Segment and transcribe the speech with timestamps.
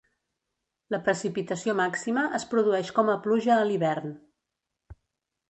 [0.95, 4.19] La precipitació màxima es produeix com a pluja a l'hivern.